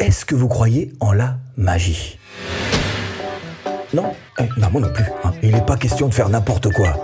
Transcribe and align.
Est-ce 0.00 0.24
que 0.24 0.34
vous 0.34 0.48
croyez 0.48 0.92
en 1.00 1.12
la 1.12 1.36
magie? 1.56 2.18
Non? 3.94 4.12
Eh, 4.38 4.44
Non, 4.58 4.70
moi 4.72 4.80
non 4.80 4.92
plus. 4.92 5.04
hein. 5.24 5.32
Il 5.42 5.52
n'est 5.52 5.64
pas 5.64 5.76
question 5.76 6.08
de 6.08 6.14
faire 6.14 6.28
n'importe 6.28 6.72
quoi. 6.72 7.02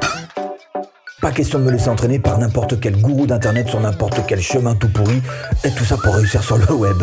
Pas 1.20 1.30
question 1.32 1.58
de 1.58 1.64
me 1.64 1.70
laisser 1.70 1.88
entraîner 1.88 2.18
par 2.18 2.38
n'importe 2.38 2.80
quel 2.80 3.00
gourou 3.00 3.26
d'internet 3.26 3.68
sur 3.68 3.80
n'importe 3.80 4.20
quel 4.26 4.40
chemin 4.40 4.74
tout 4.74 4.88
pourri, 4.88 5.20
et 5.64 5.70
tout 5.72 5.84
ça 5.84 5.96
pour 5.96 6.14
réussir 6.14 6.42
sur 6.42 6.56
le 6.58 6.72
web. 6.72 7.02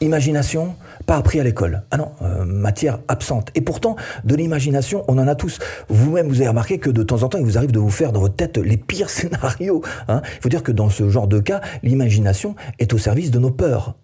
Imagination, 0.00 0.76
pas 1.06 1.16
appris 1.16 1.40
à 1.40 1.42
l'école. 1.44 1.82
Ah 1.90 1.96
non, 1.96 2.12
euh, 2.22 2.44
matière 2.44 3.00
absente. 3.08 3.50
Et 3.56 3.60
pourtant, 3.60 3.96
de 4.24 4.36
l'imagination, 4.36 5.04
on 5.08 5.18
en 5.18 5.26
a 5.26 5.34
tous. 5.34 5.58
Vous-même, 5.88 6.28
vous 6.28 6.36
avez 6.40 6.48
remarqué 6.48 6.78
que 6.78 6.90
de 6.90 7.02
temps 7.02 7.24
en 7.24 7.28
temps, 7.28 7.38
il 7.38 7.44
vous 7.44 7.58
arrive 7.58 7.72
de 7.72 7.80
vous 7.80 7.90
faire 7.90 8.12
dans 8.12 8.20
votre 8.20 8.36
tête 8.36 8.58
les 8.58 8.76
pires 8.76 9.10
scénarios. 9.18 9.82
hein. 10.08 10.22
Il 10.36 10.42
faut 10.42 10.48
dire 10.48 10.62
que 10.62 10.72
dans 10.72 10.88
ce 10.90 11.08
genre 11.08 11.26
de 11.28 11.40
cas, 11.40 11.60
l'imagination 11.82 12.54
est 12.78 12.92
au 12.92 12.98
service 12.98 13.30
de 13.32 13.38
nos 13.40 13.50
peurs. 13.50 13.96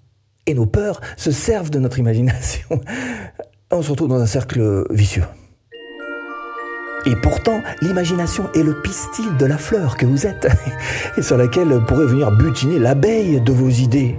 Et 0.46 0.54
nos 0.54 0.66
peurs 0.66 1.00
se 1.16 1.30
servent 1.30 1.70
de 1.70 1.78
notre 1.78 1.98
imagination. 1.98 2.80
On 3.70 3.82
se 3.82 3.90
retrouve 3.90 4.08
dans 4.08 4.20
un 4.20 4.26
cercle 4.26 4.84
vicieux. 4.90 5.24
Et 7.06 7.16
pourtant, 7.16 7.60
l'imagination 7.82 8.50
est 8.54 8.62
le 8.62 8.80
pistil 8.80 9.36
de 9.38 9.44
la 9.44 9.58
fleur 9.58 9.96
que 9.96 10.06
vous 10.06 10.26
êtes, 10.26 10.48
et 11.18 11.22
sur 11.22 11.36
laquelle 11.36 11.84
pourrait 11.86 12.06
venir 12.06 12.30
butiner 12.30 12.78
l'abeille 12.78 13.42
de 13.42 13.52
vos 13.52 13.68
idées. 13.68 14.16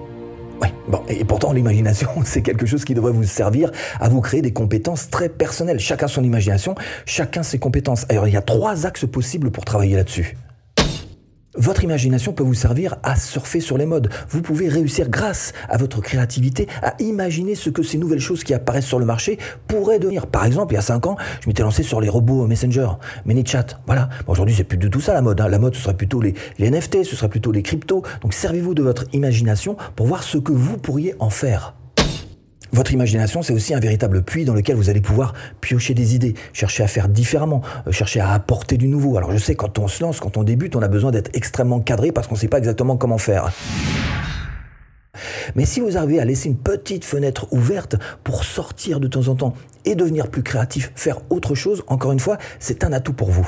Ouais, 0.62 0.72
bon, 0.88 1.02
et 1.10 1.26
pourtant 1.26 1.52
l'imagination, 1.52 2.10
c'est 2.26 2.44
quelque 2.44 2.68
chose 2.68 2.86
qui 2.86 2.94
devrait 2.94 3.12
vous 3.12 3.24
servir 3.24 3.72
à 4.00 4.10
vous 4.10 4.22
créer 4.22 4.42
des 4.42 4.54
compétences 4.54 5.10
très 5.10 5.30
personnelles. 5.30 5.80
Chacun 5.80 6.08
son 6.08 6.24
imagination, 6.24 6.76
chacun 7.06 7.42
ses 7.42 7.58
compétences. 7.58 8.06
Alors 8.10 8.28
il 8.28 8.34
y 8.34 8.38
a 8.38 8.42
trois 8.42 8.86
axes 8.86 9.06
possibles 9.08 9.50
pour 9.50 9.66
travailler 9.66 9.96
là-dessus. 9.96 10.38
Votre 11.58 11.84
imagination 11.84 12.34
peut 12.34 12.44
vous 12.44 12.54
servir 12.54 12.96
à 13.04 13.16
surfer 13.16 13.60
sur 13.60 13.78
les 13.78 13.86
modes. 13.86 14.10
Vous 14.30 14.42
pouvez 14.42 14.68
réussir 14.68 15.10
grâce 15.10 15.54
à 15.70 15.78
votre 15.78 16.02
créativité 16.02 16.68
à 16.82 16.96
imaginer 17.00 17.56
ce 17.56 17.70
que 17.70 17.82
ces 17.84 17.98
nouvelles 17.98 18.20
choses 18.20 18.44
qui 18.44 18.54
apparaissent 18.54 18.86
sur 18.86 19.00
le 19.00 19.06
marché 19.06 19.40
pourraient 19.68 20.00
devenir. 20.00 20.28
Par 20.28 20.46
exemple, 20.46 20.74
il 20.74 20.76
y 20.76 20.80
a 20.80 20.84
5 20.84 21.08
ans, 21.08 21.16
je 21.42 21.48
m'étais 21.48 21.64
lancé 21.64 21.82
sur 21.84 22.02
les 22.02 22.10
robots 22.10 22.46
Messenger, 22.48 22.90
ManyChat. 23.26 23.66
Voilà. 23.88 24.10
Bon, 24.26 24.34
Aujourd'hui, 24.34 24.54
c'est 24.56 24.66
plus 24.66 24.78
du 24.78 24.90
tout 24.90 25.00
ça 25.00 25.14
la 25.14 25.22
mode. 25.22 25.40
hein. 25.40 25.48
La 25.48 25.60
mode, 25.60 25.76
ce 25.76 25.82
serait 25.82 25.96
plutôt 25.96 26.20
les, 26.22 26.34
les 26.60 26.70
NFT, 26.70 27.04
ce 27.06 27.16
serait 27.16 27.30
plutôt 27.30 27.54
les 27.54 27.64
cryptos. 27.64 28.04
Donc 28.22 28.34
servez-vous 28.34 28.74
de 28.74 28.84
votre 28.84 29.06
imagination 29.14 29.78
pour 29.96 30.08
voir 30.08 30.24
ce 30.24 30.38
que 30.38 30.52
vous 30.52 30.78
pourriez 30.78 31.16
en 31.20 31.30
faire. 31.30 31.74
Votre 32.72 32.94
imagination, 32.94 33.42
c'est 33.42 33.54
aussi 33.54 33.74
un 33.74 33.80
véritable 33.80 34.24
puits 34.24 34.46
dans 34.46 34.54
lequel 34.54 34.76
vous 34.76 34.90
allez 34.90 35.02
pouvoir 35.02 35.34
piocher 35.62 35.94
des 35.94 36.16
idées, 36.16 36.34
chercher 36.54 36.84
à 36.84 36.88
faire 36.88 37.08
différemment, 37.10 37.62
euh, 37.88 37.92
chercher 37.92 38.20
à 38.20 38.32
apporter 38.32 38.78
du 38.78 38.88
nouveau. 38.88 39.18
Alors 39.18 39.32
je 39.32 39.38
sais, 39.38 39.56
quand 39.56 39.80
on 39.80 39.88
se 39.88 40.04
lance, 40.04 40.20
quand 40.20 40.38
on 40.38 40.44
débute, 40.44 40.76
on 40.76 40.82
a 40.82 40.88
besoin 40.88 41.12
d'être 41.12 41.32
extrêmement 41.34 41.80
cadré 41.80 42.12
parce 42.12 42.28
qu'on 42.28 42.36
ne 42.36 42.40
sait 42.40 42.48
pas 42.48 42.58
exactement 42.58 42.98
comment 42.98 43.18
faire. 43.18 43.52
Mais 45.56 45.66
si 45.66 45.80
vous 45.80 45.98
arrivez 45.98 46.20
à 46.20 46.26
laisser 46.26 46.50
une 46.50 46.58
petite 46.58 47.06
fenêtre 47.06 47.48
ouverte 47.52 47.96
pour 48.24 48.44
sortir 48.44 49.00
de 49.00 49.08
temps 49.08 49.28
en 49.28 49.36
temps 49.36 49.54
et 49.86 49.96
devenir 49.96 50.28
plus 50.30 50.44
créatif, 50.44 50.92
faire 50.96 51.20
autre 51.30 51.56
chose, 51.56 51.84
encore 51.88 52.12
une 52.12 52.20
fois, 52.20 52.38
c'est 52.60 52.84
un 52.84 52.92
atout 52.92 53.14
pour 53.14 53.32
vous. 53.32 53.48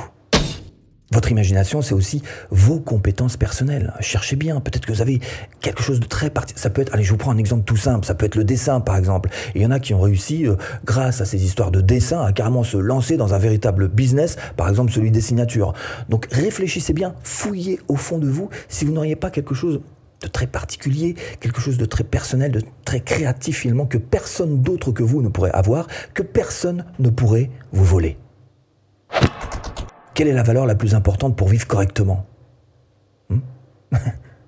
Votre 1.11 1.31
imagination, 1.31 1.81
c'est 1.81 1.94
aussi 1.94 2.22
vos 2.52 2.81
compétences 2.81 3.38
personnelles. 3.38 3.94
Cherchez 4.02 4.36
bien, 4.36 4.59
peut-être 4.59 4.86
que 4.86 4.91
vous 4.91 5.02
avez 5.02 5.22
quelque 5.61 5.81
chose 5.81 6.02
de 6.02 6.05
très 6.05 6.30
particulier. 6.30 6.61
Ça 6.61 6.69
peut 6.69 6.81
être, 6.81 6.94
allez, 6.94 7.03
je 7.03 7.11
vous 7.11 7.17
prends 7.17 7.31
un 7.31 7.38
exemple 7.38 7.63
tout 7.63 7.77
simple, 7.77 8.05
ça 8.05 8.13
peut 8.13 8.25
être 8.25 8.36
le 8.36 8.44
dessin, 8.44 8.81
par 8.81 8.97
exemple. 8.97 9.30
Il 9.55 9.61
y 9.61 9.66
en 9.66 9.72
a 9.72 9.80
qui 9.80 9.94
ont 9.94 10.02
réussi, 10.02 10.45
euh, 10.45 10.55
grâce 10.83 11.22
à 11.22 11.25
ces 11.25 11.45
histoires 11.45 11.72
de 11.72 11.80
dessin, 11.80 12.22
à 12.22 12.33
carrément 12.33 12.63
se 12.63 12.75
lancer 12.75 13.16
dans 13.16 13.33
un 13.33 13.38
véritable 13.38 13.88
business, 13.88 14.35
par 14.58 14.67
exemple 14.67 14.91
celui 14.91 15.11
des 15.11 15.22
signatures. 15.22 15.73
Donc 16.09 16.28
réfléchissez 16.30 16.91
bien, 16.91 17.16
fouillez 17.23 17.80
au 17.88 17.95
fond 17.95 18.17
de 18.17 18.28
vous 18.28 18.50
si 18.67 18.83
vous 18.83 18.91
n'auriez 18.91 19.16
pas 19.16 19.31
quelque 19.31 19.55
chose 19.55 19.80
de 20.22 20.28
très 20.28 20.47
particulier, 20.47 21.16
quelque 21.39 21.61
chose 21.61 21.78
de 21.78 21.85
très 21.85 22.03
personnel, 22.03 22.52
de 22.52 22.61
très 22.83 23.00
créatif 23.00 23.59
finalement, 23.59 23.85
que 23.85 23.97
personne 23.97 24.61
d'autre 24.61 24.91
que 24.91 25.03
vous 25.03 25.22
ne 25.22 25.30
pourrait 25.30 25.52
avoir, 25.52 25.88
que 26.13 26.23
personne 26.23 26.83
ne 27.00 27.09
pourrait 27.09 27.50
vous 27.72 27.85
voler. 27.85 28.17
Quelle 30.18 30.30
est 30.30 30.34
la 30.34 30.42
valeur 30.42 30.66
la 30.66 30.74
plus 30.74 30.96
importante 30.96 31.36
pour 31.36 31.47
vivre 31.47 31.68
correctement 31.68 32.25
Hmm 33.30 33.38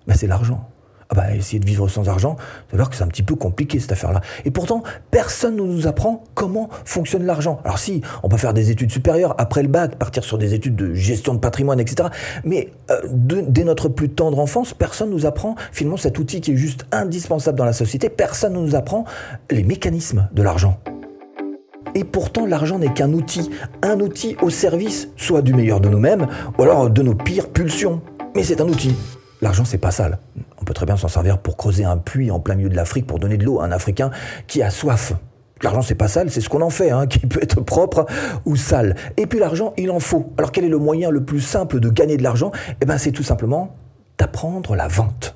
Ben, 0.08 0.16
C'est 0.16 0.26
l'argent. 0.26 0.68
Ah 1.12 1.16
bah, 1.16 1.36
essayer 1.36 1.60
de 1.60 1.66
vivre 1.68 1.88
sans 1.88 2.10
argent, 2.10 2.38
c'est 2.68 2.76
alors 2.76 2.90
que 2.90 2.96
c'est 2.96 3.04
un 3.04 3.08
petit 3.08 3.22
peu 3.22 3.36
compliqué 3.36 3.80
cette 3.80 3.92
affaire-là. 3.92 4.22
Et 4.46 4.52
pourtant, 4.52 4.82
personne 5.12 5.58
ne 5.58 5.62
nous 5.62 5.86
apprend 5.86 6.24
comment 6.34 6.70
fonctionne 6.86 7.24
l'argent. 7.24 7.62
Alors 7.66 7.78
si, 7.78 8.02
on 8.24 8.30
peut 8.30 8.38
faire 8.38 8.56
des 8.56 8.72
études 8.72 8.92
supérieures 8.92 9.36
après 9.38 9.62
le 9.62 9.68
bac, 9.68 9.96
partir 9.96 10.24
sur 10.24 10.40
des 10.40 10.56
études 10.56 10.76
de 10.76 10.96
gestion 10.96 11.36
de 11.36 11.40
patrimoine, 11.40 11.80
etc. 11.80 12.10
Mais 12.44 12.72
euh, 12.90 13.02
dès 13.12 13.64
notre 13.64 13.90
plus 13.90 14.10
tendre 14.10 14.40
enfance, 14.40 14.74
personne 14.74 15.12
nous 15.12 15.28
apprend 15.28 15.54
finalement 15.72 15.98
cet 15.98 16.18
outil 16.18 16.42
qui 16.42 16.54
est 16.54 16.58
juste 16.58 16.88
indispensable 16.92 17.60
dans 17.60 17.66
la 17.66 17.74
société. 17.74 18.10
Personne 18.10 18.54
ne 18.54 18.60
nous 18.60 18.76
apprend 18.76 19.06
les 19.52 19.64
mécanismes 19.64 20.30
de 20.34 20.42
l'argent. 20.42 20.80
Et 21.96 22.04
pourtant, 22.04 22.46
l'argent 22.46 22.80
n'est 22.80 22.94
qu'un 22.94 23.14
outil, 23.14 23.50
un 23.82 24.00
outil 24.00 24.36
au 24.42 24.50
service 24.50 25.10
soit 25.18 25.42
du 25.42 25.54
meilleur 25.54 25.82
de 25.82 25.90
nous-mêmes, 25.90 26.28
ou 26.58 26.64
alors 26.64 26.90
de 26.90 27.02
nos 27.02 27.16
pires 27.16 27.50
pulsions. 27.50 28.02
Mais 28.36 28.44
c'est 28.44 28.62
un 28.62 28.68
outil. 28.68 28.96
L'argent, 29.42 29.66
c'est 29.66 29.78
pas 29.78 29.92
sale. 29.92 30.20
On 30.62 30.66
peut 30.66 30.74
très 30.74 30.86
bien 30.86 30.98
s'en 30.98 31.08
servir 31.08 31.40
pour 31.40 31.58
creuser 31.58 31.86
un 31.86 31.98
puits 31.98 32.30
en 32.32 32.40
plein 32.40 32.56
milieu 32.56 32.70
de 32.70 32.76
l'Afrique 32.76 33.08
pour 33.08 33.20
donner 33.20 33.38
de 33.38 33.46
l'eau 33.46 33.60
à 33.62 33.66
un 33.66 33.72
Africain 33.72 34.12
qui 34.48 34.62
a 34.62 34.70
soif. 34.70 35.14
L'argent, 35.62 35.82
c'est 35.82 35.96
pas 35.96 36.08
sale, 36.08 36.30
c'est 36.30 36.42
ce 36.42 36.50
qu'on 36.50 36.62
en 36.62 36.70
fait, 36.70 36.90
hein, 36.92 37.08
qui 37.08 37.20
peut 37.20 37.42
être 37.42 37.62
propre 37.62 38.06
ou 38.46 38.56
sale. 38.56 38.96
Et 39.18 39.28
puis 39.28 39.40
l'argent, 39.40 39.74
il 39.78 39.92
en 39.92 40.00
faut. 40.00 40.34
Alors 40.38 40.52
quel 40.52 40.64
est 40.64 40.70
le 40.70 40.78
moyen 40.78 41.10
le 41.10 41.24
plus 41.24 41.42
simple 41.42 41.80
de 41.80 41.90
gagner 41.90 42.18
de 42.18 42.24
l'argent? 42.24 42.52
Eh 42.82 42.86
ben, 42.86 42.98
c'est 42.98 43.12
tout 43.12 43.24
simplement 43.24 43.76
d'apprendre 44.18 44.76
la 44.76 44.88
vente. 44.88 45.36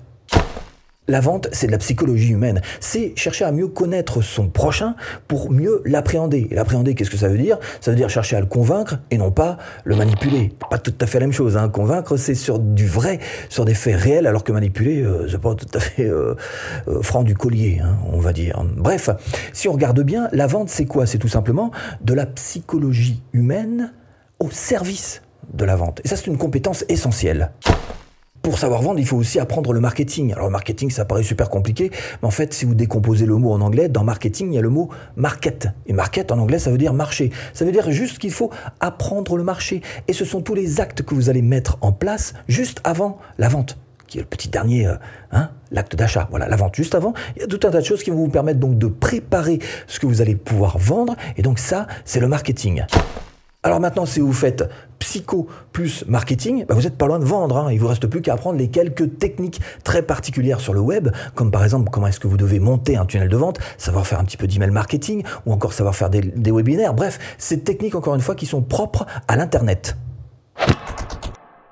La 1.07 1.19
vente, 1.19 1.49
c'est 1.51 1.67
de 1.67 1.71
la 1.73 1.79
psychologie 1.79 2.31
humaine. 2.31 2.61
C'est 2.79 3.11
chercher 3.17 3.43
à 3.43 3.51
mieux 3.51 3.67
connaître 3.67 4.21
son 4.21 4.47
prochain 4.47 4.95
pour 5.27 5.51
mieux 5.51 5.81
l'appréhender. 5.83 6.47
Et 6.49 6.55
l'appréhender, 6.55 6.95
qu'est-ce 6.95 7.09
que 7.09 7.17
ça 7.17 7.27
veut 7.27 7.37
dire? 7.37 7.59
Ça 7.81 7.91
veut 7.91 7.97
dire 7.97 8.09
chercher 8.09 8.37
à 8.37 8.39
le 8.39 8.45
convaincre 8.45 8.99
et 9.11 9.17
non 9.17 9.29
pas 9.29 9.57
le 9.83 9.97
manipuler. 9.97 10.53
Pas 10.69 10.77
tout 10.77 10.93
à 11.01 11.05
fait 11.05 11.19
la 11.19 11.25
même 11.25 11.33
chose. 11.33 11.57
Hein. 11.57 11.67
Convaincre, 11.67 12.15
c'est 12.15 12.35
sur 12.35 12.57
du 12.57 12.87
vrai, 12.87 13.19
sur 13.49 13.65
des 13.65 13.73
faits 13.73 13.97
réels, 13.97 14.27
alors 14.27 14.45
que 14.45 14.53
manipuler, 14.53 15.01
euh, 15.01 15.27
c'est 15.29 15.41
pas 15.41 15.55
tout 15.55 15.67
à 15.73 15.79
fait 15.81 16.05
euh, 16.05 16.35
euh, 16.87 17.01
franc 17.01 17.23
du 17.23 17.35
collier, 17.35 17.81
hein, 17.83 17.97
on 18.11 18.19
va 18.19 18.31
dire. 18.31 18.63
Bref, 18.77 19.09
si 19.51 19.67
on 19.67 19.73
regarde 19.73 20.01
bien, 20.03 20.29
la 20.31 20.47
vente, 20.47 20.69
c'est 20.69 20.85
quoi? 20.85 21.05
C'est 21.05 21.17
tout 21.17 21.27
simplement 21.27 21.71
de 22.01 22.13
la 22.13 22.25
psychologie 22.25 23.21
humaine 23.33 23.91
au 24.39 24.49
service 24.51 25.21
de 25.53 25.65
la 25.65 25.75
vente. 25.75 25.99
Et 26.05 26.07
ça, 26.07 26.15
c'est 26.15 26.27
une 26.27 26.37
compétence 26.37 26.85
essentielle. 26.87 27.51
Pour 28.43 28.59
savoir 28.59 28.81
vendre, 28.81 28.99
il 28.99 29.07
faut 29.07 29.15
aussi 29.15 29.39
apprendre 29.39 29.71
le 29.71 29.79
marketing. 29.79 30.33
Alors 30.33 30.47
le 30.47 30.51
marketing, 30.51 30.89
ça 30.89 31.05
paraît 31.05 31.23
super 31.23 31.49
compliqué, 31.49 31.91
mais 32.21 32.27
en 32.27 32.31
fait, 32.31 32.53
si 32.53 32.65
vous 32.65 32.75
décomposez 32.75 33.25
le 33.25 33.37
mot 33.37 33.53
en 33.53 33.61
anglais, 33.61 33.87
dans 33.87 34.03
marketing, 34.03 34.51
il 34.51 34.55
y 34.55 34.57
a 34.57 34.61
le 34.61 34.67
mot 34.69 34.89
market. 35.15 35.69
Et 35.87 35.93
market 35.93 36.29
en 36.29 36.37
anglais, 36.39 36.59
ça 36.59 36.69
veut 36.69 36.77
dire 36.77 36.91
marché. 36.91 37.31
Ça 37.53 37.63
veut 37.63 37.71
dire 37.71 37.89
juste 37.89 38.17
qu'il 38.17 38.31
faut 38.31 38.51
apprendre 38.81 39.37
le 39.37 39.45
marché. 39.45 39.81
Et 40.09 40.13
ce 40.13 40.25
sont 40.25 40.41
tous 40.41 40.55
les 40.55 40.81
actes 40.81 41.03
que 41.03 41.15
vous 41.15 41.29
allez 41.29 41.41
mettre 41.41 41.77
en 41.79 41.93
place 41.93 42.33
juste 42.49 42.81
avant 42.83 43.17
la 43.37 43.47
vente 43.47 43.77
qui 44.07 44.17
est 44.17 44.21
le 44.21 44.27
petit 44.27 44.49
dernier, 44.49 44.87
euh, 44.87 44.95
hein, 45.31 45.49
l'acte 45.71 45.95
d'achat, 45.95 46.27
voilà, 46.29 46.47
la 46.47 46.57
vente 46.57 46.75
juste 46.75 46.93
avant. 46.93 47.13
Il 47.35 47.41
y 47.41 47.45
a 47.45 47.47
tout 47.47 47.65
un 47.65 47.71
tas 47.71 47.79
de 47.79 47.85
choses 47.85 48.03
qui 48.03 48.11
vont 48.11 48.17
vous 48.17 48.27
permettre 48.27 48.59
donc 48.59 48.77
de 48.77 48.87
préparer 48.87 49.57
ce 49.87 49.99
que 49.99 50.05
vous 50.05 50.21
allez 50.21 50.35
pouvoir 50.35 50.77
vendre. 50.77 51.15
Et 51.37 51.41
donc 51.41 51.57
ça, 51.57 51.87
c'est 52.03 52.19
le 52.19 52.27
marketing. 52.27 52.83
Alors 53.65 53.79
maintenant, 53.79 54.05
si 54.05 54.19
vous 54.19 54.33
faites 54.33 54.69
psycho 54.99 55.47
plus 55.71 56.03
marketing, 56.07 56.65
bah 56.65 56.75
vous 56.75 56.81
n'êtes 56.81 56.97
pas 56.97 57.07
loin 57.07 57.17
de 57.17 57.23
vendre. 57.23 57.57
Hein. 57.57 57.71
Il 57.71 57.79
vous 57.79 57.87
reste 57.87 58.07
plus 58.07 58.21
qu'à 58.21 58.33
apprendre 58.33 58.59
les 58.59 58.67
quelques 58.67 59.17
techniques 59.19 59.61
très 59.85 60.01
particulières 60.01 60.59
sur 60.59 60.73
le 60.73 60.81
web, 60.81 61.09
comme 61.33 61.49
par 61.49 61.63
exemple 61.63 61.89
comment 61.89 62.07
est-ce 62.07 62.19
que 62.19 62.27
vous 62.27 62.35
devez 62.35 62.59
monter 62.59 62.97
un 62.97 63.05
tunnel 63.05 63.29
de 63.29 63.37
vente, 63.37 63.59
savoir 63.77 64.05
faire 64.05 64.19
un 64.19 64.25
petit 64.25 64.35
peu 64.35 64.47
d'email 64.47 64.71
marketing, 64.71 65.23
ou 65.45 65.53
encore 65.53 65.71
savoir 65.71 65.95
faire 65.95 66.09
des, 66.09 66.19
des 66.19 66.51
webinaires. 66.51 66.93
Bref, 66.93 67.19
ces 67.37 67.61
techniques, 67.61 67.95
encore 67.95 68.15
une 68.15 68.21
fois, 68.21 68.35
qui 68.35 68.45
sont 68.45 68.61
propres 68.61 69.05
à 69.29 69.37
l'Internet. 69.37 69.95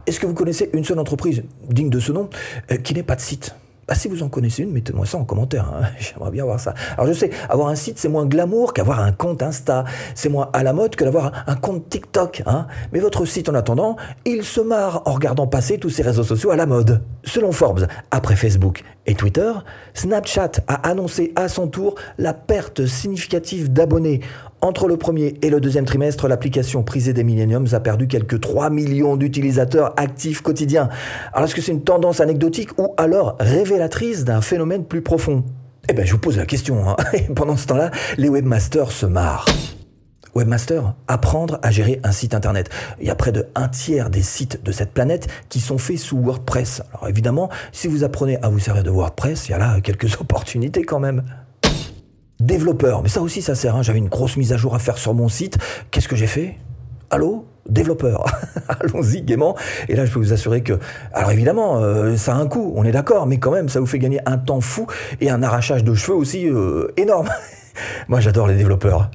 Est-ce 0.08 0.20
que 0.20 0.26
vous 0.26 0.34
connaissez 0.34 0.70
une 0.74 0.86
seule 0.86 1.00
entreprise 1.00 1.44
digne 1.70 1.90
de 1.90 2.00
ce 2.00 2.14
nom 2.14 2.30
euh, 2.72 2.78
qui 2.78 2.94
n'ait 2.94 3.04
pas 3.04 3.16
de 3.16 3.22
site? 3.22 3.54
Bah, 3.92 3.96
si 3.96 4.08
vous 4.08 4.24
en 4.24 4.30
connaissez 4.30 4.64
une, 4.64 4.72
mettez-moi 4.72 5.06
ça 5.06 5.18
en 5.18 5.26
commentaire. 5.26 5.66
hein. 5.70 5.82
J'aimerais 6.00 6.32
bien 6.32 6.46
voir 6.46 6.62
ça. 6.62 6.74
Alors 6.94 7.08
je 7.08 7.12
sais, 7.12 7.30
avoir 7.50 7.68
un 7.68 7.76
site, 7.76 8.00
c'est 8.00 8.08
moins 8.08 8.26
glamour 8.26 8.74
qu'avoir 8.74 9.02
un 9.02 9.12
compte 9.12 9.44
Insta. 9.44 9.84
C'est 10.16 10.30
moins 10.30 10.50
à 10.54 10.64
la 10.64 10.72
mode 10.72 10.96
que 10.96 11.04
d'avoir 11.04 11.44
un 11.46 11.58
compte 11.58 11.90
TikTok. 11.90 12.42
Hein. 12.46 12.68
Mais 12.94 13.00
votre 13.02 13.26
site, 13.26 13.50
en 13.50 13.54
attendant, 13.54 13.98
il 14.24 14.46
se 14.46 14.62
marre 14.62 15.02
en 15.08 15.12
regardant 15.12 15.46
passer 15.46 15.78
tous 15.78 15.90
ces 15.90 16.04
réseaux 16.04 16.24
sociaux 16.24 16.52
à 16.52 16.56
la 16.56 16.66
mode. 16.66 17.04
Selon 17.26 17.52
Forbes, 17.52 17.86
après 18.12 18.38
Facebook 18.38 18.86
et 19.08 19.16
Twitter, 19.16 19.52
Snapchat 19.94 20.52
a 20.70 20.88
annoncé 20.90 21.34
à 21.36 21.50
son 21.50 21.68
tour 21.68 21.96
la 22.18 22.34
perte 22.34 22.86
significative 22.86 23.74
d'abonnés. 23.74 24.22
Entre 24.64 24.88
le 24.88 24.96
premier 24.96 25.34
et 25.42 25.50
le 25.50 25.60
deuxième 25.60 25.86
trimestre, 25.86 26.28
l'application 26.28 26.84
prisée 26.84 27.14
des 27.14 27.24
Millenniums 27.24 27.66
a 27.72 27.80
perdu 27.80 28.08
quelques 28.08 28.40
3 28.40 28.70
millions 28.70 29.16
d'utilisateurs 29.16 29.94
actifs 29.98 30.42
quotidiens. 30.42 30.90
Alors 31.34 31.46
est-ce 31.46 31.56
que 31.56 31.62
c'est 31.62 31.72
une 31.72 31.84
tendance 31.84 32.20
anecdotique 32.20 32.78
ou 32.78 32.94
alors 32.98 33.38
révélatrice 33.40 34.24
d'un 34.24 34.42
phénomène 34.42 34.86
plus 34.86 35.02
profond? 35.02 35.44
Eh 35.90 35.94
bien, 35.94 36.06
je 36.06 36.12
vous 36.12 36.20
pose 36.20 36.38
la 36.38 36.46
question. 36.46 36.88
hein. 36.88 36.96
Pendant 37.36 37.58
ce 37.58 37.66
temps-là, 37.66 37.90
les 38.20 38.30
webmasters 38.30 38.92
se 38.92 39.08
marrent. 39.08 39.48
Webmaster, 40.36 40.94
apprendre 41.08 41.60
à 41.62 41.72
gérer 41.72 42.00
un 42.04 42.12
site 42.12 42.34
internet. 42.34 42.70
Il 43.02 43.08
y 43.08 43.10
a 43.10 43.16
près 43.16 43.32
de 43.32 43.48
un 43.56 43.68
tiers 43.68 44.10
des 44.10 44.22
sites 44.22 44.64
de 44.64 44.72
cette 44.72 44.94
planète 44.94 45.28
qui 45.50 45.60
sont 45.60 45.78
faits 45.78 45.98
sous 45.98 46.18
WordPress. 46.18 46.84
Alors 46.94 47.10
évidemment, 47.10 47.50
si 47.72 47.88
vous 47.88 48.04
apprenez 48.04 48.38
à 48.42 48.48
vous 48.48 48.60
servir 48.60 48.84
de 48.84 48.92
WordPress, 48.92 49.50
il 49.50 49.52
y 49.52 49.56
a 49.56 49.58
là 49.58 49.82
quelques 49.82 50.14
opportunités 50.22 50.84
quand 50.84 51.00
même. 51.00 51.24
Développeur, 52.42 53.04
mais 53.04 53.10
ça 53.10 53.22
aussi 53.22 53.44
ça 53.44 53.54
sert. 53.54 53.76
Hein. 53.76 53.84
J'avais 53.84 54.00
une 54.00 54.10
grosse 54.10 54.36
mise 54.36 54.52
à 54.52 54.58
jour 54.58 54.74
à 54.74 54.80
faire 54.80 54.98
sur 54.98 55.14
mon 55.14 55.30
site. 55.30 55.60
Qu'est-ce 55.92 56.08
que 56.08 56.16
j'ai 56.16 56.26
fait? 56.26 56.58
Allô? 57.12 57.46
Développeur. 57.70 58.26
Allons-y 58.68 59.22
gaiement. 59.22 59.56
Et 59.88 59.96
là, 59.96 60.06
je 60.06 60.12
peux 60.12 60.18
vous 60.18 60.34
assurer 60.34 60.64
que, 60.64 60.80
alors 61.14 61.32
évidemment, 61.32 61.78
euh, 61.78 62.18
ça 62.18 62.34
a 62.34 62.38
un 62.38 62.48
coût, 62.48 62.74
on 62.76 62.84
est 62.84 62.92
d'accord, 62.92 63.28
mais 63.28 63.38
quand 63.38 63.52
même, 63.52 63.70
ça 63.70 63.80
vous 63.80 63.86
fait 63.86 64.00
gagner 64.00 64.20
un 64.26 64.40
temps 64.40 64.60
fou 64.60 64.88
et 65.20 65.30
un 65.30 65.44
arrachage 65.44 65.84
de 65.84 65.94
cheveux 65.94 66.18
aussi 66.18 66.50
euh, 66.50 66.88
énorme. 66.98 67.30
Moi, 68.08 68.22
j'adore 68.22 68.48
les 68.48 68.56
développeurs 68.56 69.12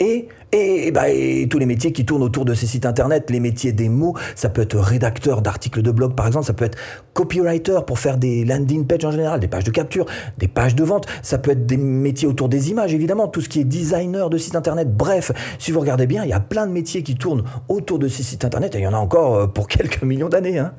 et, 0.00 0.28
et, 0.52 0.90
bah, 0.90 1.08
et, 1.08 1.46
tous 1.48 1.58
les 1.58 1.66
métiers 1.66 1.92
qui 1.92 2.04
tournent 2.04 2.22
autour 2.22 2.44
de 2.44 2.54
ces 2.54 2.66
sites 2.66 2.86
internet, 2.86 3.30
les 3.30 3.40
métiers 3.40 3.72
des 3.72 3.88
mots, 3.88 4.14
ça 4.34 4.48
peut 4.48 4.62
être 4.62 4.78
rédacteur 4.78 5.42
d'articles 5.42 5.82
de 5.82 5.90
blog 5.90 6.14
par 6.14 6.26
exemple, 6.26 6.46
ça 6.46 6.52
peut 6.52 6.64
être 6.64 6.78
copywriter 7.14 7.80
pour 7.86 7.98
faire 7.98 8.18
des 8.18 8.44
landing 8.44 8.86
pages 8.86 9.04
en 9.04 9.10
général, 9.10 9.40
des 9.40 9.48
pages 9.48 9.64
de 9.64 9.70
capture, 9.70 10.06
des 10.38 10.48
pages 10.48 10.74
de 10.74 10.84
vente, 10.84 11.06
ça 11.22 11.38
peut 11.38 11.52
être 11.52 11.66
des 11.66 11.76
métiers 11.76 12.28
autour 12.28 12.48
des 12.48 12.70
images 12.70 12.94
évidemment, 12.94 13.28
tout 13.28 13.40
ce 13.40 13.48
qui 13.48 13.60
est 13.60 13.64
designer 13.64 14.30
de 14.30 14.38
sites 14.38 14.56
internet, 14.56 14.94
bref, 14.94 15.32
si 15.58 15.70
vous 15.72 15.80
regardez 15.80 16.06
bien, 16.06 16.24
il 16.24 16.30
y 16.30 16.34
a 16.34 16.40
plein 16.40 16.66
de 16.66 16.72
métiers 16.72 17.02
qui 17.02 17.14
tournent 17.14 17.44
autour 17.68 17.98
de 17.98 18.08
ces 18.08 18.22
sites 18.22 18.44
internet 18.44 18.74
et 18.74 18.78
il 18.78 18.84
y 18.84 18.86
en 18.86 18.94
a 18.94 18.98
encore 18.98 19.34
euh, 19.34 19.46
pour 19.46 19.68
quelques 19.68 20.02
millions 20.02 20.28
d'années. 20.28 20.58
Hein. 20.58 20.72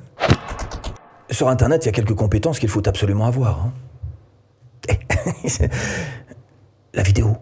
Sur 1.30 1.48
internet, 1.48 1.86
il 1.86 1.88
y 1.88 1.90
a 1.90 1.94
quelques 1.94 2.16
compétences 2.16 2.60
qu'il 2.60 2.70
faut 2.70 2.88
absolument 2.88 3.26
avoir. 3.26 3.66
Hein. 3.66 3.74
La 6.94 7.04
vidéo. 7.04 7.38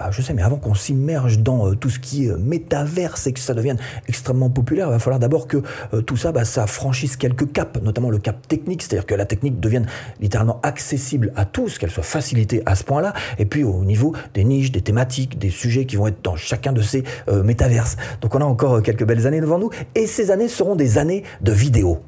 Ah 0.00 0.10
je 0.12 0.22
sais, 0.22 0.32
mais 0.32 0.42
avant 0.42 0.56
qu'on 0.56 0.74
s'immerge 0.74 1.40
dans 1.40 1.68
euh, 1.68 1.74
tout 1.74 1.90
ce 1.90 1.98
qui 1.98 2.26
est 2.26 2.30
euh, 2.30 2.36
métaverse 2.38 3.26
et 3.26 3.32
que 3.32 3.40
ça 3.40 3.52
devienne 3.54 3.78
extrêmement 4.06 4.48
populaire, 4.48 4.86
il 4.88 4.92
va 4.92 4.98
falloir 4.98 5.18
d'abord 5.18 5.48
que 5.48 5.62
euh, 5.92 6.02
tout 6.02 6.16
ça, 6.16 6.30
bah, 6.30 6.44
ça 6.44 6.66
franchisse 6.66 7.16
quelques 7.16 7.50
caps, 7.52 7.80
notamment 7.82 8.10
le 8.10 8.18
cap 8.18 8.46
technique, 8.46 8.82
c'est-à-dire 8.82 9.06
que 9.06 9.14
la 9.14 9.26
technique 9.26 9.58
devienne 9.58 9.86
littéralement 10.20 10.60
accessible 10.62 11.32
à 11.34 11.44
tous, 11.44 11.78
qu'elle 11.78 11.90
soit 11.90 12.04
facilitée 12.04 12.62
à 12.64 12.76
ce 12.76 12.84
point-là, 12.84 13.12
et 13.38 13.44
puis 13.44 13.64
au 13.64 13.84
niveau 13.84 14.14
des 14.34 14.44
niches, 14.44 14.70
des 14.70 14.82
thématiques, 14.82 15.38
des 15.38 15.50
sujets 15.50 15.84
qui 15.84 15.96
vont 15.96 16.06
être 16.06 16.22
dans 16.22 16.36
chacun 16.36 16.72
de 16.72 16.82
ces 16.82 17.04
métaverses. 17.44 17.96
Donc 18.20 18.34
on 18.34 18.40
a 18.40 18.44
encore 18.44 18.82
quelques 18.82 19.04
belles 19.04 19.26
années 19.26 19.40
devant 19.40 19.58
nous, 19.58 19.70
et 19.94 20.06
ces 20.06 20.30
années 20.30 20.48
seront 20.48 20.76
des 20.76 20.98
années 20.98 21.24
de 21.40 21.52
vidéo. 21.52 22.02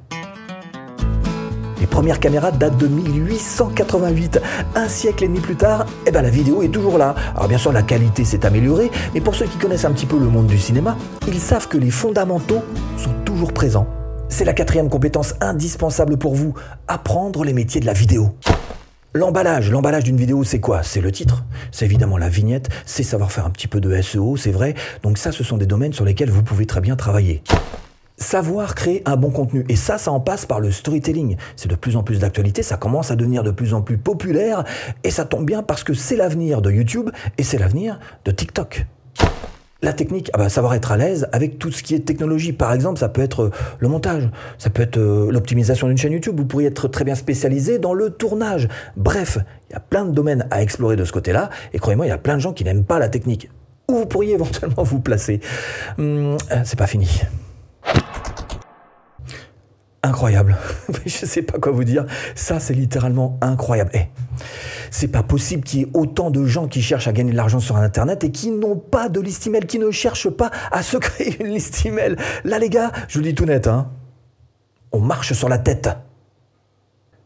Les 2.00 2.04
premières 2.04 2.20
caméras 2.20 2.50
datent 2.50 2.78
de 2.78 2.86
1888. 2.86 4.40
Un 4.74 4.88
siècle 4.88 5.24
et 5.24 5.26
demi 5.26 5.40
plus 5.40 5.56
tard, 5.56 5.84
eh 6.06 6.10
ben 6.10 6.22
la 6.22 6.30
vidéo 6.30 6.62
est 6.62 6.70
toujours 6.70 6.96
là. 6.96 7.14
Alors 7.34 7.46
bien 7.46 7.58
sûr, 7.58 7.72
la 7.72 7.82
qualité 7.82 8.24
s'est 8.24 8.46
améliorée, 8.46 8.90
mais 9.12 9.20
pour 9.20 9.34
ceux 9.34 9.44
qui 9.44 9.58
connaissent 9.58 9.84
un 9.84 9.92
petit 9.92 10.06
peu 10.06 10.18
le 10.18 10.24
monde 10.24 10.46
du 10.46 10.56
cinéma, 10.56 10.96
ils 11.28 11.38
savent 11.38 11.68
que 11.68 11.76
les 11.76 11.90
fondamentaux 11.90 12.62
sont 12.96 13.12
toujours 13.26 13.52
présents. 13.52 13.86
C'est 14.30 14.46
la 14.46 14.54
quatrième 14.54 14.88
compétence 14.88 15.34
indispensable 15.42 16.16
pour 16.16 16.34
vous, 16.34 16.54
apprendre 16.88 17.44
les 17.44 17.52
métiers 17.52 17.82
de 17.82 17.86
la 17.86 17.92
vidéo. 17.92 18.34
L'emballage, 19.12 19.70
l'emballage 19.70 20.04
d'une 20.04 20.16
vidéo, 20.16 20.42
c'est 20.42 20.58
quoi? 20.58 20.82
C'est 20.82 21.02
le 21.02 21.12
titre, 21.12 21.44
c'est 21.70 21.84
évidemment 21.84 22.16
la 22.16 22.30
vignette, 22.30 22.70
c'est 22.86 23.02
savoir 23.02 23.30
faire 23.30 23.44
un 23.44 23.50
petit 23.50 23.68
peu 23.68 23.78
de 23.82 24.00
SEO, 24.00 24.38
c'est 24.38 24.52
vrai. 24.52 24.74
Donc 25.02 25.18
ça, 25.18 25.32
ce 25.32 25.44
sont 25.44 25.58
des 25.58 25.66
domaines 25.66 25.92
sur 25.92 26.06
lesquels 26.06 26.30
vous 26.30 26.42
pouvez 26.42 26.64
très 26.64 26.80
bien 26.80 26.96
travailler 26.96 27.42
savoir 28.20 28.74
créer 28.74 29.02
un 29.06 29.16
bon 29.16 29.30
contenu. 29.30 29.64
Et 29.68 29.76
ça, 29.76 29.98
ça 29.98 30.12
en 30.12 30.20
passe 30.20 30.46
par 30.46 30.60
le 30.60 30.70
storytelling. 30.70 31.36
C'est 31.56 31.68
de 31.68 31.74
plus 31.74 31.96
en 31.96 32.02
plus 32.02 32.20
d'actualité, 32.20 32.62
ça 32.62 32.76
commence 32.76 33.10
à 33.10 33.16
devenir 33.16 33.42
de 33.42 33.50
plus 33.50 33.74
en 33.74 33.82
plus 33.82 33.98
populaire, 33.98 34.64
et 35.02 35.10
ça 35.10 35.24
tombe 35.24 35.44
bien 35.44 35.62
parce 35.62 35.82
que 35.82 35.94
c'est 35.94 36.16
l'avenir 36.16 36.62
de 36.62 36.70
YouTube 36.70 37.10
et 37.38 37.42
c'est 37.42 37.58
l'avenir 37.58 37.98
de 38.24 38.30
TikTok. 38.30 38.86
La 39.82 39.94
technique, 39.94 40.30
ah 40.34 40.38
bah, 40.38 40.50
savoir 40.50 40.74
être 40.74 40.92
à 40.92 40.98
l'aise 40.98 41.26
avec 41.32 41.58
tout 41.58 41.72
ce 41.72 41.82
qui 41.82 41.94
est 41.94 42.00
technologie. 42.00 42.52
Par 42.52 42.74
exemple, 42.74 42.98
ça 42.98 43.08
peut 43.08 43.22
être 43.22 43.44
euh, 43.44 43.50
le 43.78 43.88
montage, 43.88 44.28
ça 44.58 44.68
peut 44.68 44.82
être 44.82 44.98
euh, 44.98 45.30
l'optimisation 45.32 45.88
d'une 45.88 45.96
chaîne 45.96 46.12
YouTube. 46.12 46.36
Vous 46.36 46.44
pourriez 46.44 46.68
être 46.68 46.86
très 46.86 47.02
bien 47.02 47.14
spécialisé 47.14 47.78
dans 47.78 47.94
le 47.94 48.10
tournage. 48.10 48.68
Bref, 48.98 49.38
il 49.70 49.72
y 49.72 49.76
a 49.76 49.80
plein 49.80 50.04
de 50.04 50.10
domaines 50.10 50.46
à 50.50 50.60
explorer 50.60 50.96
de 50.96 51.04
ce 51.06 51.12
côté-là. 51.12 51.48
Et 51.72 51.78
croyez-moi, 51.78 52.04
il 52.04 52.10
y 52.10 52.12
a 52.12 52.18
plein 52.18 52.34
de 52.34 52.40
gens 52.40 52.52
qui 52.52 52.62
n'aiment 52.62 52.84
pas 52.84 52.98
la 52.98 53.08
technique. 53.08 53.48
Où 53.90 53.94
vous 53.94 54.06
pourriez 54.06 54.34
éventuellement 54.34 54.82
vous 54.82 55.00
placer. 55.00 55.40
Hum, 55.98 56.36
euh, 56.52 56.60
c'est 56.64 56.78
pas 56.78 56.86
fini 56.86 57.08
incroyable. 60.02 60.56
je 61.06 61.26
sais 61.26 61.42
pas 61.42 61.58
quoi 61.58 61.72
vous 61.72 61.84
dire. 61.84 62.06
Ça, 62.34 62.60
c'est 62.60 62.74
littéralement 62.74 63.38
incroyable. 63.40 63.90
Eh, 63.94 64.06
c'est 64.90 65.08
pas 65.08 65.22
possible 65.22 65.62
qu'il 65.62 65.80
y 65.80 65.82
ait 65.82 65.90
autant 65.94 66.30
de 66.30 66.44
gens 66.46 66.68
qui 66.68 66.82
cherchent 66.82 67.08
à 67.08 67.12
gagner 67.12 67.32
de 67.32 67.36
l'argent 67.36 67.60
sur 67.60 67.76
Internet 67.76 68.24
et 68.24 68.30
qui 68.30 68.50
n'ont 68.50 68.76
pas 68.76 69.08
de 69.08 69.20
liste 69.20 69.46
email, 69.46 69.66
qui 69.66 69.78
ne 69.78 69.90
cherchent 69.90 70.30
pas 70.30 70.50
à 70.72 70.82
se 70.82 70.96
créer 70.98 71.40
une 71.40 71.48
liste 71.48 71.84
email. 71.86 72.16
Là, 72.44 72.58
les 72.58 72.70
gars, 72.70 72.92
je 73.08 73.18
vous 73.18 73.24
dis 73.24 73.34
tout 73.34 73.44
net, 73.44 73.66
hein, 73.66 73.90
on 74.92 75.00
marche 75.00 75.32
sur 75.32 75.48
la 75.48 75.58
tête. 75.58 75.88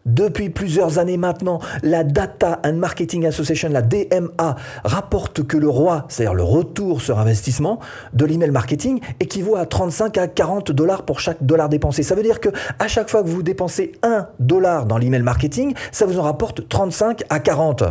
Depuis 0.06 0.50
plusieurs 0.50 0.98
années 0.98 1.16
maintenant, 1.16 1.60
la 1.82 2.04
Data 2.04 2.60
and 2.62 2.74
Marketing 2.74 3.24
Association, 3.24 3.70
la 3.70 3.80
DMA, 3.80 4.56
rapporte 4.84 5.46
que 5.46 5.56
le 5.56 5.68
roi, 5.68 6.04
c'est-à-dire 6.08 6.34
le 6.34 6.42
retour 6.42 7.00
sur 7.00 7.18
investissement 7.18 7.80
de 8.12 8.26
l'email 8.26 8.50
marketing, 8.50 9.00
équivaut 9.18 9.56
à 9.56 9.64
35 9.64 10.18
à 10.18 10.26
40 10.26 10.72
dollars 10.72 11.04
pour 11.04 11.20
chaque 11.20 11.42
dollar 11.42 11.70
dépensé. 11.70 12.02
Ça 12.02 12.14
veut 12.14 12.22
dire 12.22 12.40
que 12.40 12.50
à 12.78 12.86
chaque 12.86 13.08
fois 13.08 13.22
que 13.22 13.28
vous 13.28 13.42
dépensez 13.42 13.92
1 14.02 14.28
dollar 14.40 14.84
dans 14.84 14.98
l'email 14.98 15.22
marketing, 15.22 15.74
ça 15.90 16.04
vous 16.04 16.18
en 16.18 16.22
rapporte 16.22 16.68
35 16.68 17.22
à 17.30 17.40
40. 17.40 17.84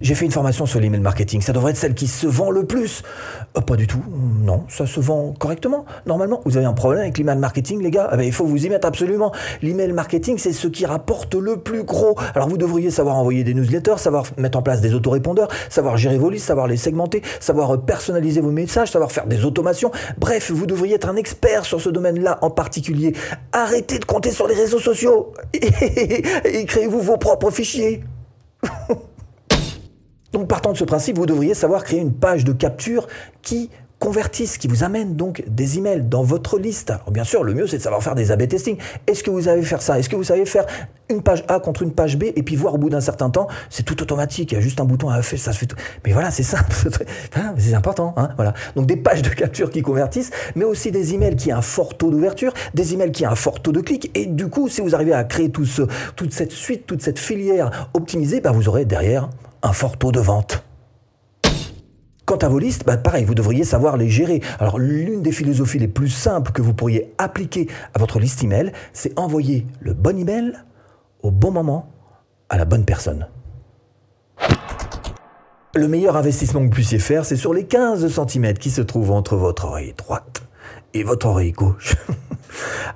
J'ai 0.00 0.14
fait 0.14 0.26
une 0.26 0.30
formation 0.30 0.64
sur 0.64 0.78
l'email 0.78 1.00
marketing. 1.00 1.40
Ça 1.40 1.52
devrait 1.52 1.72
être 1.72 1.76
celle 1.76 1.94
qui 1.94 2.06
se 2.06 2.28
vend 2.28 2.52
le 2.52 2.64
plus. 2.64 3.02
Euh, 3.56 3.60
pas 3.60 3.74
du 3.74 3.88
tout. 3.88 4.00
Non, 4.08 4.62
ça 4.68 4.86
se 4.86 5.00
vend 5.00 5.34
correctement. 5.36 5.86
Normalement, 6.06 6.40
vous 6.44 6.56
avez 6.56 6.66
un 6.66 6.72
problème 6.72 7.02
avec 7.02 7.18
l'email 7.18 7.38
marketing, 7.38 7.82
les 7.82 7.90
gars. 7.90 8.08
Eh 8.16 8.24
il 8.24 8.32
faut 8.32 8.44
vous 8.44 8.64
y 8.64 8.68
mettre 8.68 8.86
absolument. 8.86 9.32
L'email 9.60 9.92
marketing, 9.92 10.38
c'est 10.38 10.52
ce 10.52 10.68
qui 10.68 10.86
rapporte 10.86 11.34
le 11.34 11.56
plus 11.56 11.82
gros. 11.82 12.14
Alors, 12.36 12.48
vous 12.48 12.58
devriez 12.58 12.92
savoir 12.92 13.16
envoyer 13.16 13.42
des 13.42 13.54
newsletters, 13.54 13.98
savoir 13.98 14.26
mettre 14.36 14.56
en 14.56 14.62
place 14.62 14.80
des 14.80 14.94
autorépondeurs, 14.94 15.48
savoir 15.68 15.96
gérer 15.96 16.16
vos 16.16 16.30
listes, 16.30 16.46
savoir 16.46 16.68
les 16.68 16.76
segmenter, 16.76 17.22
savoir 17.40 17.74
euh, 17.74 17.78
personnaliser 17.78 18.40
vos 18.40 18.52
messages, 18.52 18.92
savoir 18.92 19.10
faire 19.10 19.26
des 19.26 19.44
automations. 19.44 19.90
Bref, 20.16 20.52
vous 20.52 20.66
devriez 20.66 20.94
être 20.94 21.08
un 21.08 21.16
expert 21.16 21.64
sur 21.64 21.80
ce 21.80 21.88
domaine-là 21.88 22.38
en 22.42 22.50
particulier. 22.50 23.14
Arrêtez 23.50 23.98
de 23.98 24.04
compter 24.04 24.30
sur 24.30 24.46
les 24.46 24.54
réseaux 24.54 24.78
sociaux 24.78 25.32
et 25.54 26.64
créez-vous 26.66 27.00
vos 27.00 27.16
propres 27.16 27.50
fichiers. 27.50 28.04
Donc 30.32 30.48
partant 30.48 30.72
de 30.72 30.76
ce 30.76 30.84
principe, 30.84 31.16
vous 31.16 31.26
devriez 31.26 31.54
savoir 31.54 31.84
créer 31.84 32.00
une 32.00 32.12
page 32.12 32.44
de 32.44 32.52
capture 32.52 33.06
qui 33.42 33.70
convertisse, 33.98 34.58
qui 34.58 34.68
vous 34.68 34.84
amène 34.84 35.16
donc 35.16 35.42
des 35.48 35.78
emails 35.78 36.04
dans 36.04 36.22
votre 36.22 36.56
liste. 36.56 36.90
Alors 36.90 37.10
bien 37.10 37.24
sûr, 37.24 37.42
le 37.42 37.52
mieux 37.52 37.66
c'est 37.66 37.78
de 37.78 37.82
savoir 37.82 38.00
faire 38.00 38.14
des 38.14 38.30
A-B 38.30 38.46
testing. 38.46 38.76
Est-ce 39.08 39.24
que 39.24 39.30
vous 39.30 39.42
savez 39.42 39.62
faire 39.62 39.82
ça? 39.82 39.98
Est-ce 39.98 40.08
que 40.08 40.14
vous 40.14 40.22
savez 40.22 40.46
faire 40.46 40.66
une 41.10 41.20
page 41.20 41.42
A 41.48 41.58
contre 41.58 41.82
une 41.82 41.90
page 41.90 42.16
B 42.16 42.24
et 42.36 42.44
puis 42.44 42.54
voir 42.54 42.74
au 42.74 42.78
bout 42.78 42.90
d'un 42.90 43.00
certain 43.00 43.28
temps, 43.28 43.48
c'est 43.70 43.82
tout 43.82 44.00
automatique, 44.00 44.52
il 44.52 44.54
y 44.54 44.58
a 44.58 44.60
juste 44.60 44.80
un 44.80 44.84
bouton 44.84 45.08
à 45.08 45.20
faire, 45.22 45.38
ça 45.40 45.52
se 45.52 45.58
fait 45.58 45.66
tout. 45.66 45.74
Mais 46.06 46.12
voilà, 46.12 46.30
c'est 46.30 46.44
simple, 46.44 46.72
c'est 47.56 47.74
important. 47.74 48.14
Hein. 48.16 48.28
Donc 48.76 48.86
des 48.86 48.96
pages 48.96 49.22
de 49.22 49.30
capture 49.30 49.68
qui 49.70 49.82
convertissent, 49.82 50.30
mais 50.54 50.64
aussi 50.64 50.92
des 50.92 51.14
emails 51.14 51.34
qui 51.34 51.52
ont 51.52 51.56
un 51.56 51.62
fort 51.62 51.96
taux 51.96 52.10
d'ouverture, 52.10 52.52
des 52.74 52.94
emails 52.94 53.10
qui 53.10 53.26
ont 53.26 53.30
un 53.30 53.34
fort 53.34 53.60
taux 53.60 53.72
de 53.72 53.80
clic. 53.80 54.12
Et 54.14 54.26
du 54.26 54.46
coup, 54.48 54.68
si 54.68 54.80
vous 54.80 54.94
arrivez 54.94 55.12
à 55.12 55.24
créer 55.24 55.50
toute 55.50 55.66
cette 56.32 56.52
suite, 56.52 56.86
toute 56.86 57.02
cette 57.02 57.18
filière 57.18 57.90
optimisée, 57.94 58.40
ben 58.40 58.52
vous 58.52 58.68
aurez 58.68 58.84
derrière 58.84 59.28
un 59.62 59.72
fort 59.72 59.96
taux 59.96 60.12
de 60.12 60.20
vente. 60.20 60.64
Quant 62.24 62.36
à 62.36 62.48
vos 62.48 62.58
listes, 62.58 62.84
bah 62.84 62.98
pareil, 62.98 63.24
vous 63.24 63.34
devriez 63.34 63.64
savoir 63.64 63.96
les 63.96 64.10
gérer. 64.10 64.42
Alors 64.58 64.78
l'une 64.78 65.22
des 65.22 65.32
philosophies 65.32 65.78
les 65.78 65.88
plus 65.88 66.10
simples 66.10 66.52
que 66.52 66.60
vous 66.60 66.74
pourriez 66.74 67.14
appliquer 67.16 67.68
à 67.94 67.98
votre 67.98 68.18
liste 68.18 68.44
email, 68.44 68.72
c'est 68.92 69.18
envoyer 69.18 69.66
le 69.80 69.94
bon 69.94 70.18
email 70.18 70.52
au 71.22 71.30
bon 71.30 71.50
moment 71.50 71.90
à 72.50 72.58
la 72.58 72.66
bonne 72.66 72.84
personne. 72.84 73.28
Le 75.74 75.88
meilleur 75.88 76.16
investissement 76.16 76.60
que 76.60 76.66
vous 76.66 76.70
puissiez 76.70 76.98
faire, 76.98 77.24
c'est 77.24 77.36
sur 77.36 77.54
les 77.54 77.64
15 77.64 78.08
cm 78.08 78.54
qui 78.54 78.70
se 78.70 78.82
trouvent 78.82 79.12
entre 79.12 79.36
votre 79.36 79.64
oreille 79.64 79.94
droite 79.96 80.42
et 80.92 81.04
votre 81.04 81.28
oreille 81.28 81.52
gauche. 81.52 81.96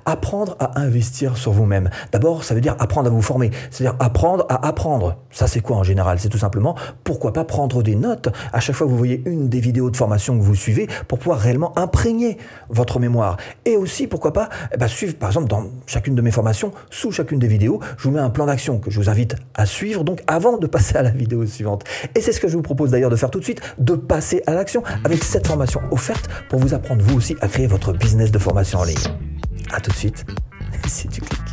apprendre 0.05 0.55
à 0.59 0.79
investir 0.79 1.37
sur 1.37 1.51
vous-même. 1.51 1.89
D'abord, 2.11 2.43
ça 2.43 2.53
veut 2.53 2.61
dire 2.61 2.75
apprendre 2.79 3.07
à 3.07 3.11
vous 3.11 3.21
former, 3.21 3.51
c'est-à-dire 3.71 3.95
apprendre 3.99 4.45
à 4.49 4.67
apprendre. 4.67 5.17
Ça, 5.31 5.47
c'est 5.47 5.61
quoi 5.61 5.77
en 5.77 5.83
général? 5.83 6.19
C'est 6.19 6.29
tout 6.29 6.37
simplement, 6.37 6.75
pourquoi 7.03 7.33
pas 7.33 7.43
prendre 7.43 7.83
des 7.83 7.95
notes? 7.95 8.29
À 8.51 8.59
chaque 8.59 8.75
fois 8.75 8.87
que 8.87 8.91
vous 8.91 8.97
voyez 8.97 9.21
une 9.25 9.49
des 9.49 9.59
vidéos 9.59 9.89
de 9.89 9.97
formation 9.97 10.37
que 10.37 10.43
vous 10.43 10.55
suivez 10.55 10.87
pour 11.07 11.19
pouvoir 11.19 11.39
réellement 11.39 11.77
imprégner 11.77 12.37
votre 12.69 12.99
mémoire. 12.99 13.37
Et 13.65 13.77
aussi, 13.77 14.07
pourquoi 14.07 14.33
pas, 14.33 14.49
eh 14.73 14.77
ben, 14.77 14.87
suivre, 14.87 15.15
par 15.15 15.29
exemple, 15.29 15.47
dans 15.47 15.65
chacune 15.85 16.15
de 16.15 16.21
mes 16.21 16.31
formations, 16.31 16.71
sous 16.89 17.11
chacune 17.11 17.39
des 17.39 17.47
vidéos, 17.47 17.79
je 17.97 18.03
vous 18.07 18.13
mets 18.13 18.19
un 18.19 18.29
plan 18.29 18.45
d'action 18.45 18.79
que 18.79 18.91
je 18.91 18.99
vous 18.99 19.09
invite 19.09 19.35
à 19.55 19.65
suivre, 19.65 20.03
donc 20.03 20.23
avant 20.27 20.57
de 20.57 20.67
passer 20.67 20.97
à 20.97 21.01
la 21.01 21.11
vidéo 21.11 21.45
suivante. 21.45 21.83
Et 22.15 22.21
c'est 22.21 22.31
ce 22.31 22.39
que 22.39 22.47
je 22.47 22.55
vous 22.55 22.61
propose 22.61 22.91
d'ailleurs 22.91 23.09
de 23.09 23.15
faire 23.15 23.31
tout 23.31 23.39
de 23.39 23.43
suite, 23.43 23.61
de 23.77 23.95
passer 23.95 24.43
à 24.47 24.53
l'action 24.53 24.83
avec 25.03 25.23
cette 25.23 25.47
formation 25.47 25.81
offerte 25.91 26.29
pour 26.49 26.59
vous 26.59 26.73
apprendre 26.73 27.01
vous 27.03 27.17
aussi 27.17 27.35
à 27.41 27.47
créer 27.47 27.67
votre 27.67 27.93
business 27.93 28.31
de 28.31 28.39
formation 28.39 28.79
en 28.79 28.83
ligne. 28.83 28.97
A 29.71 29.79
tout 29.79 29.91
de 29.91 29.95
suite, 29.95 30.25
si 30.87 31.07
tu 31.07 31.21
cliques. 31.21 31.52